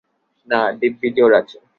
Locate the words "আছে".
1.39-1.57